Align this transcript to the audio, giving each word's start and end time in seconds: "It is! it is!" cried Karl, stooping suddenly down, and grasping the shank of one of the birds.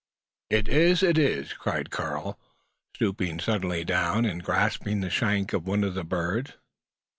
"It 0.49 0.67
is! 0.67 1.03
it 1.03 1.19
is!" 1.19 1.53
cried 1.53 1.91
Karl, 1.91 2.39
stooping 2.95 3.39
suddenly 3.39 3.83
down, 3.83 4.25
and 4.25 4.43
grasping 4.43 5.01
the 5.01 5.11
shank 5.11 5.53
of 5.53 5.67
one 5.67 5.83
of 5.83 5.93
the 5.93 6.03
birds. 6.03 6.53